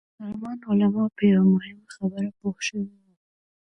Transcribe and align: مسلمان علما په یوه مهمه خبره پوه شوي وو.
مسلمان 0.19 0.57
علما 0.69 1.03
په 1.17 1.23
یوه 1.31 1.45
مهمه 1.53 1.85
خبره 1.95 2.29
پوه 2.37 2.57
شوي 2.67 2.91
وو. 3.01 3.13